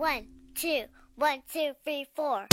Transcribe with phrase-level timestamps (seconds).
[0.00, 2.46] One, two, one, two, three, four.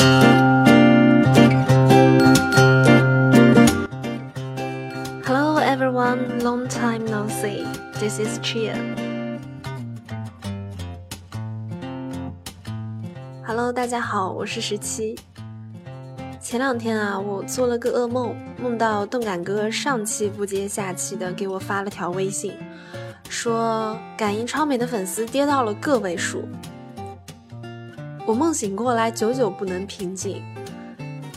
[5.24, 7.66] Hello everyone, long time no see.
[8.02, 8.76] This is Chia.
[13.46, 15.18] Hello，大家好，我是十七。
[16.42, 22.52] 前两天啊，我做了个噩梦，梦到动感哥上气不接下气的给我发了条微信，
[23.30, 26.46] 说感应超美的粉丝跌到了个位数。
[28.28, 30.44] 我梦醒过来，久久不能平静。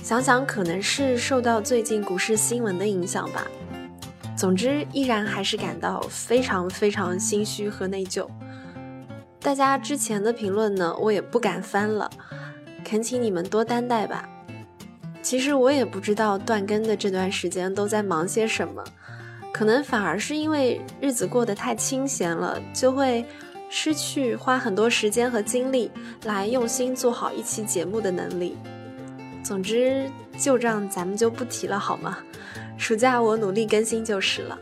[0.03, 3.47] 想想可能是受到最近股市新闻的影响吧。
[4.37, 8.27] 总之，依然还是感到非常非常心虚和内疚。
[9.39, 12.11] 大家之前的评论呢，我也不敢翻了，
[12.85, 14.29] 恳请你们多担待吧。
[15.23, 18.83] 其实我也不知道断更的这段时间都在忙些什么，
[19.53, 23.25] 可能反而是因为日子过得太清闲了，就会。
[23.73, 25.91] 失去花很多时间和精力
[26.25, 28.57] 来用心做好一期节目的能力。
[29.45, 32.19] 总之，旧账咱们就不提了，好吗？
[32.77, 34.59] 暑假我努力更新就是了。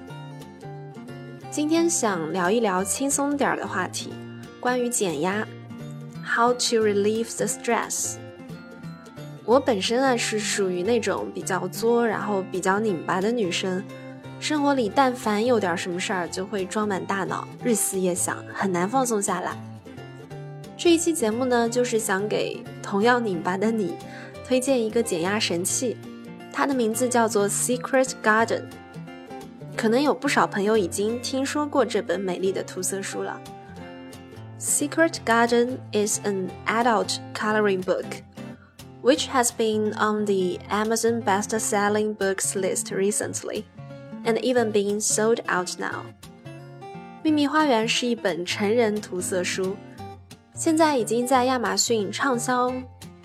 [1.50, 4.12] 今天想聊一聊轻松点儿的话题，
[4.60, 5.46] 关于减压
[6.22, 8.16] ，How to relieve the stress。
[9.46, 13.82] 我本身啊是属于那种比较作，然后比较拧巴的女生。
[14.40, 19.56] 生活里但凡有点什么事儿，就会装满大脑，日思夜想，很难放松下来。
[20.76, 23.96] 这一期节目呢，就是想给同样拧巴的你
[24.46, 25.96] 推荐一个减压神器，
[26.52, 28.62] 它的名字叫做 Secret Garden。
[29.76, 33.40] 可能有不少朋友已经听说过这本美丽的涂色书了。
[34.60, 38.22] Secret Garden is an adult coloring book,
[39.02, 43.64] which has been on the Amazon best-selling books list recently.
[44.28, 46.04] And even being sold out now。
[47.22, 49.74] 秘密花园是一本成人涂色书，
[50.52, 52.70] 现在已经在亚马逊畅销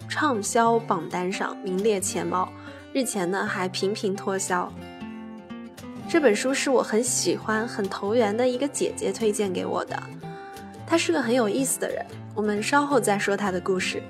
[0.07, 2.47] 畅销榜单上名列前茅，
[2.93, 4.71] 日前呢还频频脱销。
[6.07, 10.01] 这本书是我很喜欢、很投缘的一个姐姐推荐给我的，
[10.87, 14.01] 她是个很有意思的人，我们稍后再说她的故事。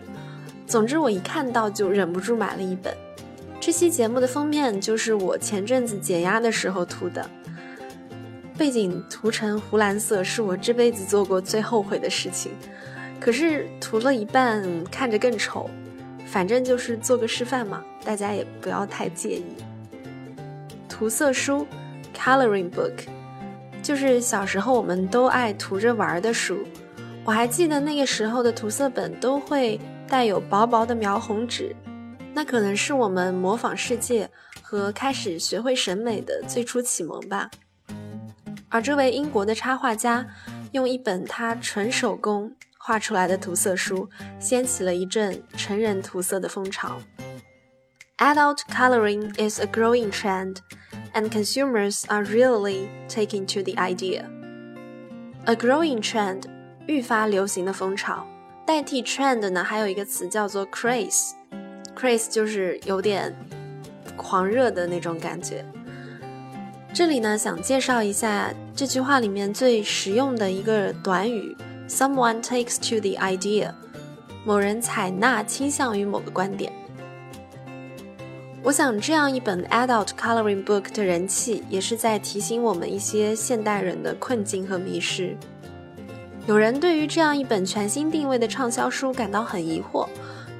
[0.67, 2.95] 总之，我一看到就忍不住买了一本。
[3.65, 7.25] 这期节目的封面就是我前阵子解压的时候涂的，
[8.57, 12.51] 背景涂成湖蓝色是我这辈子做过最后悔的事情。
[13.21, 15.69] 可是涂了一半看着更丑，
[16.25, 19.45] 反正就是做个示范嘛，大家也不要太介意。
[20.89, 21.65] 涂色书
[22.13, 23.05] ，coloring book，
[23.81, 26.57] 就是小时候我们都爱涂着玩的书。
[27.23, 31.73] 我还记得那个时候的涂色本都会带有薄薄的描红纸。
[32.33, 34.29] 那可能是我们模仿世界
[34.61, 37.49] 和开始学会审美的最初启蒙吧。
[38.69, 40.25] 而这位英国的插画家，
[40.71, 46.99] 用一本他纯手工画出来的涂色书，掀起了一阵成人涂色的风潮。
[48.17, 50.57] Adult coloring is a growing trend,
[51.13, 54.25] and consumers are really taking to the idea.
[55.45, 56.43] A growing trend，
[56.87, 58.25] 愈发流行的风潮。
[58.65, 61.33] 代替 trend 呢，还有一个词叫做 craze。
[61.95, 63.33] Craze 就是有点
[64.15, 65.65] 狂热的那种感觉。
[66.93, 71.55] 这里呢，想介绍一下这句话里面最实用的一个短语
[71.87, 73.71] ：Someone takes to the idea，
[74.45, 76.71] 某人采纳倾向于某个观点。
[78.61, 85.35] 我想，这样一本 adult coloring book 的人气，也是在提醒我们一些现代人的困境和迷失。
[86.45, 90.07] 有人对于这样一本全新定位的畅销书感到很疑惑。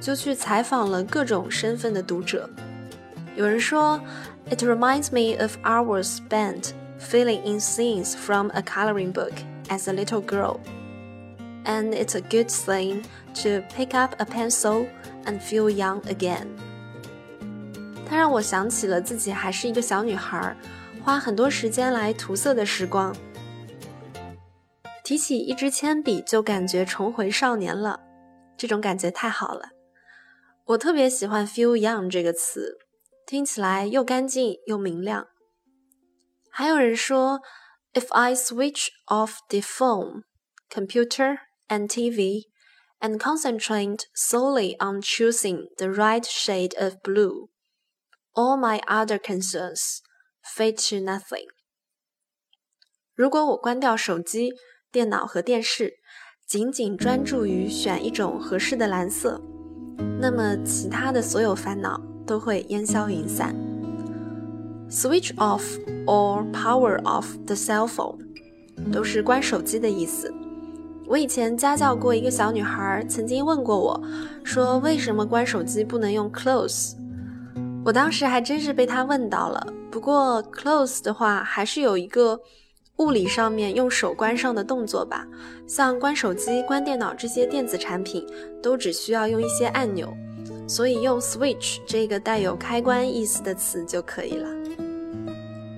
[0.03, 2.49] 就去采访了各种身份的读者。
[3.35, 3.99] 有人说，
[4.49, 9.33] It reminds me of hours spent filling in scenes from a coloring book
[9.67, 10.59] as a little girl,
[11.65, 13.03] and it's a good thing
[13.35, 14.87] to pick up a pencil
[15.25, 16.47] and feel young again。
[18.05, 20.55] 它让我想起了自己还是一个小女孩，
[21.03, 23.15] 花很多时间来涂色的时光。
[25.03, 27.99] 提起一支铅笔，就感觉重回少年了，
[28.57, 29.69] 这种感觉太好了。
[30.65, 32.77] 我特别喜欢 “feel young” 这个词，
[33.25, 35.27] 听起来又干净又明亮。
[36.51, 37.41] 还有人说，
[37.93, 40.23] If I switch off the phone,
[40.69, 42.43] computer, and TV,
[42.99, 47.49] and concentrate solely on choosing the right shade of blue,
[48.33, 49.99] all my other concerns
[50.43, 51.47] fade to nothing。
[53.15, 54.53] 如果我关掉手机、
[54.91, 55.95] 电脑和电视，
[56.47, 59.52] 仅仅专注于选一种合适的蓝色。
[60.20, 63.54] 那么，其他的所有烦恼都会烟消云散。
[64.90, 65.62] Switch off
[66.06, 68.18] or power off the cell phone，
[68.92, 70.32] 都是关手机的意思。
[71.06, 74.02] 我以前家教过一个小女孩，曾经问过我，
[74.42, 76.94] 说为什么关手机不能用 close？
[77.84, 79.66] 我当时还真是被她问到了。
[79.90, 82.40] 不过 close 的话，还是有一个
[82.98, 85.26] 物理上面用手关上的动作吧。
[85.66, 88.26] 像关手机、关电脑这些电子产品，
[88.62, 90.14] 都只需要用一些按钮，
[90.68, 94.48] 所以用 switch 这个带有开关意思的词就可以了。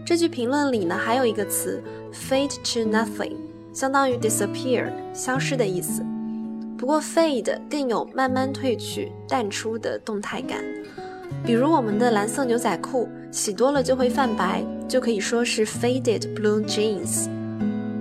[0.04, 1.82] 这句评论里呢，还有一个词
[2.12, 3.34] fade to nothing。
[3.72, 6.02] 相当于 disappear 消失的意思，
[6.78, 10.64] 不过 fade 更有慢慢褪去、淡出的动态感。
[11.46, 17.28] 比如我们的蓝色牛仔裤洗多了就会泛白，就可以说是 faded blue jeans。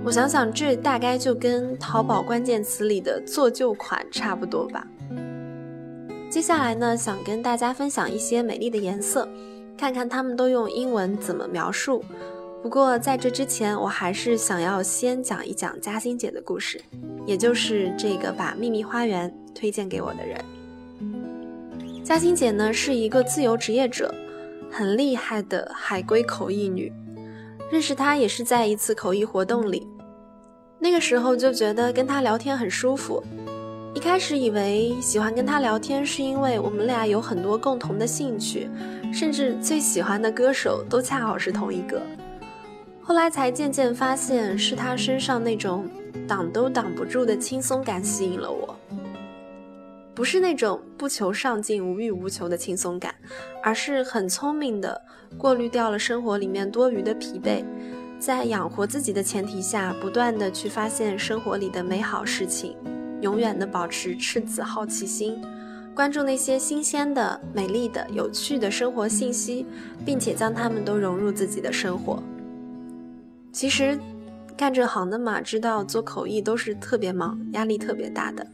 [0.04, 4.84] 我想想，这大概就跟淘宝关键词里的做旧款差不多吧。
[6.28, 9.28] 接下来呢，想跟大家分享一些美丽的颜色，
[9.78, 12.02] 看看它们都用英文怎么描述。
[12.64, 16.80] 不过在这之前，我还是想要先讲一讲嘉欣姐的故事，
[17.24, 20.36] 也就是这个把秘密花园推荐给我的人。
[22.06, 24.14] 嘉欣姐呢是一个自由职业者，
[24.70, 26.92] 很厉害的海归口译女。
[27.68, 29.88] 认识她也是在一次口译活动里，
[30.78, 33.20] 那个时候就觉得跟她聊天很舒服。
[33.92, 38.70] 一开始以为喜欢跟她聊天是因为我们俩有很多共同的兴趣，
[39.12, 42.00] 甚至最喜欢的歌手都恰好是同一个。
[43.02, 45.90] 后来才渐渐发现，是她身上那种
[46.28, 48.78] 挡都挡不住的轻松感吸引了我。
[50.16, 53.14] 不是那种不求上进、无欲无求的轻松感，
[53.62, 54.98] 而是很聪明的
[55.36, 57.62] 过滤掉了生活里面多余的疲惫，
[58.18, 62.74] 在养活自己的前提下，不断的去发现生活里的美好事情，
[63.20, 65.38] 永远的保持赤子好奇心，
[65.94, 69.66] 关注那些新鲜的、美丽的、有趣的生活信息，
[70.02, 72.22] 并且将它们都融入自己的生活。
[73.52, 73.98] 其实，
[74.56, 78.46] 干这行的嘛，知道做口译都是特别忙，压力特别大的。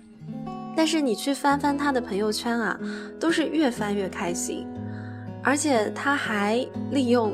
[0.77, 2.79] 但是你去翻翻他的朋友圈啊，
[3.21, 4.67] 都是越翻越开心。
[5.43, 7.33] 而且他还利用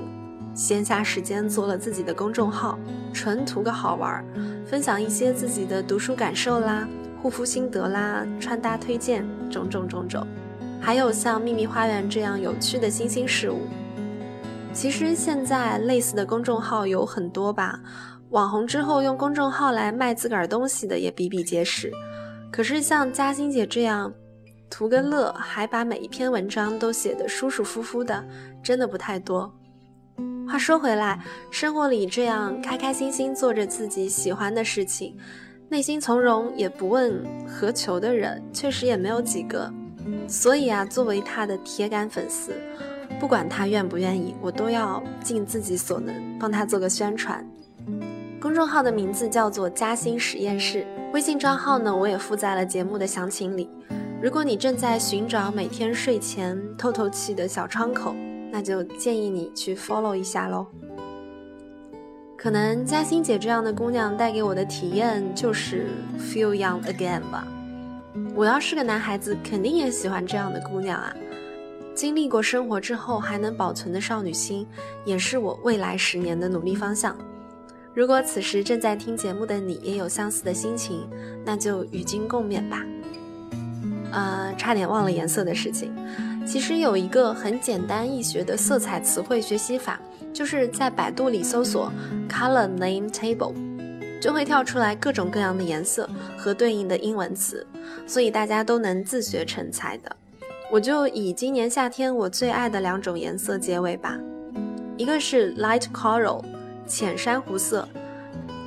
[0.54, 2.78] 闲暇时间做了自己的公众号，
[3.12, 4.24] 纯图个好玩，
[4.66, 6.88] 分享一些自己的读书感受啦、
[7.22, 10.26] 护肤心得啦、穿搭推荐，种种种种。
[10.80, 13.66] 还有像秘密花园这样有趣的新兴事物。
[14.72, 17.78] 其实现在类似的公众号有很多吧，
[18.30, 21.92] 网红之后用公众号来卖自个儿东西的也比比皆是。
[22.50, 24.12] 可是像嘉欣姐这样，
[24.70, 28.24] 图个乐还把每一篇文章都写得舒舒服服的，
[28.62, 29.52] 真的不太多。
[30.48, 35.16] 话说回来，生活里这样开开心心做着自己喜欢的事情，
[35.68, 39.70] 内心从容也不问何求的人，确实也没有几个。
[40.26, 42.52] 所以啊，作为他的铁杆粉丝。
[43.20, 47.44] 不管他愿不愿意，我都要尽自己所能帮他做个宣传。
[48.40, 53.68] 公众号的名字叫做“嘉兴实验室”，微信账号呢我也附在了节目的详情里。
[54.22, 58.14] 如果你正在寻找每天睡前透透气的小窗口，
[58.52, 60.66] 那就建议你去 follow 一下喽。
[62.36, 65.88] 可能嘉欣姐这样的姑娘带给我的体验就是
[66.18, 67.46] feel young again 吧。
[68.34, 71.12] 我要是个男孩子，肯定也喜欢这样的姑娘啊。
[71.94, 74.66] 经历过生活之后还能保存的少女心，
[75.04, 77.16] 也是我未来十年的努力方向。
[77.98, 81.04] 如果此时正在听节目的你也有相似的心情，
[81.44, 82.86] 那就与君共勉吧。
[84.12, 85.92] 呃，差点忘了颜色的事情。
[86.46, 90.00] 其实有一个很简单易学的色彩词汇学习法，
[90.32, 91.90] 就是在百度里搜索
[92.28, 93.52] “color name table”，
[94.20, 97.66] 就会跳出来各种各样的颜色和对应的英文词，
[98.06, 100.16] 所以大家都能自学成才的。
[100.70, 104.16] 我就以今年夏天我最爱的两种颜色结尾吧，
[104.96, 106.44] 一个是 light coral
[106.88, 107.86] 浅珊瑚色，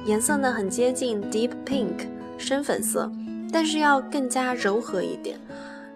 [0.06, 3.12] 颜色呢很接近 deep pink 深粉色，
[3.52, 5.40] 但是要更加柔和一点，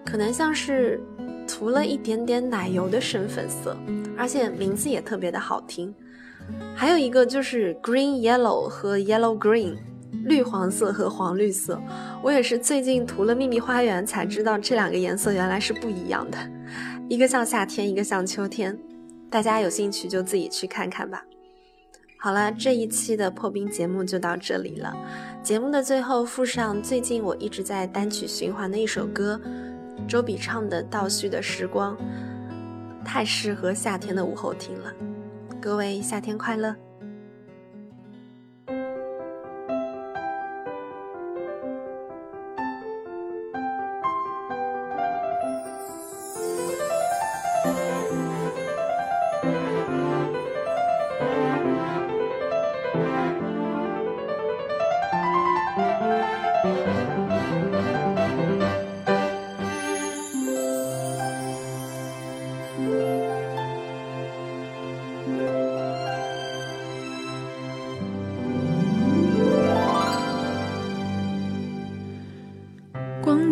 [0.03, 0.99] 可能像是
[1.47, 3.77] 涂了一点点奶油的深粉色，
[4.17, 5.93] 而且名字也特别的好听。
[6.75, 9.75] 还有一个就是 green yellow 和 yellow green。
[10.23, 11.79] 绿黄色和黄绿色，
[12.23, 16.37] 我也是最近涂了秘密花园才知道这两个颜色原来是不一样的，
[17.09, 18.75] 一个像夏天，一个像秋天。
[19.29, 21.21] 大家有兴趣就自己去看看吧。
[22.25, 24.91] 好了，这一期的破冰节目就到这里了。
[25.43, 29.39] 节目的最后附上最近我一直在单曲循环的一首歌，
[30.07, 31.95] 周笔畅的《倒叙的时光》，
[33.05, 34.91] 太适合夏天的午后听了。
[35.61, 36.75] 各位夏天快乐！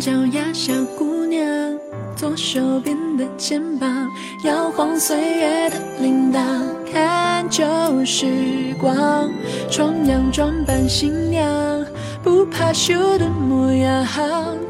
[0.03, 1.48] 脚丫小姑娘，
[2.13, 3.89] 左手边的肩膀，
[4.43, 6.41] 摇晃岁月的铃铛，
[6.91, 7.63] 看旧
[8.03, 9.31] 时光，
[9.72, 11.48] 重阳装扮新娘，
[12.22, 14.05] 不怕羞的模样，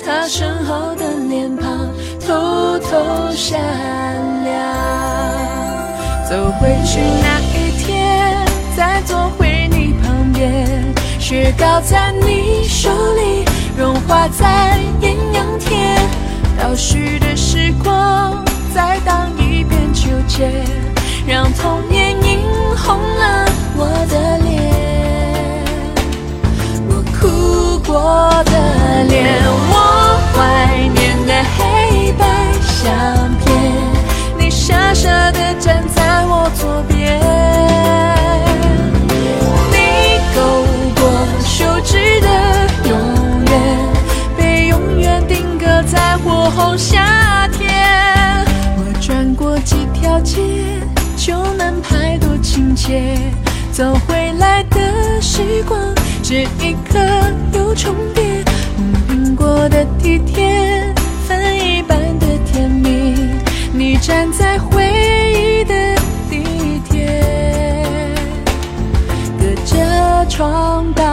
[0.06, 3.60] 她身后的脸庞偷偷闪
[4.44, 4.54] 亮。
[6.30, 8.38] 走回去那一天，
[8.78, 10.70] 再坐回你旁边，
[11.20, 13.53] 雪糕在你手里。
[13.76, 15.98] 融化在艳阳天，
[16.58, 20.64] 倒叙的时光再荡一遍秋千，
[21.28, 21.93] 让童年
[47.14, 47.70] 夏天，
[48.78, 50.42] 我转过几条街，
[51.16, 53.16] 就能拍多亲切。
[53.72, 55.80] 走回来的时光，
[56.22, 57.00] 这一刻
[57.54, 58.44] 又重叠。
[58.76, 60.94] 红苹果的地铁，
[61.28, 63.16] 分一半的甜蜜。
[63.72, 64.84] 你站在回
[65.32, 65.96] 忆的
[66.30, 66.44] 地
[66.90, 67.22] 铁，
[69.40, 71.04] 隔着窗道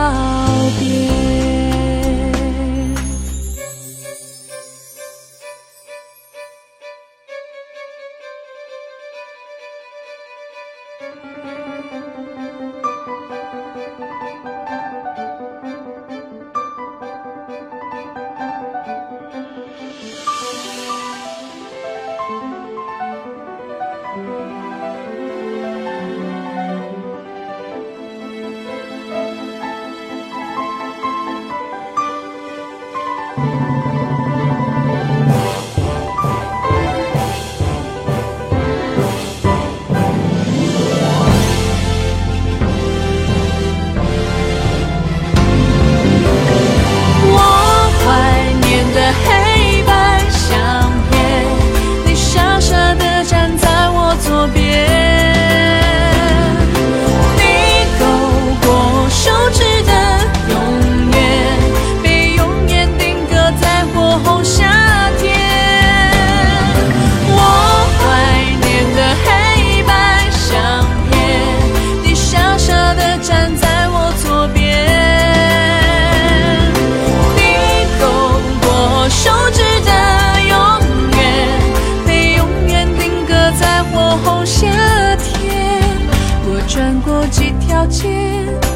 [86.73, 88.07] 转过几条街，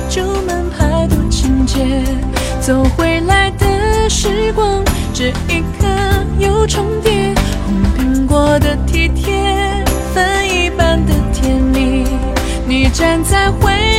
[0.08, 2.02] 旧门牌多亲切
[2.60, 4.82] 走回来的时光，
[5.12, 5.86] 这一刻
[6.40, 7.32] 又重叠。
[7.64, 12.04] 红苹果的体贴，分一半的甜蜜。
[12.66, 13.93] 你站在回。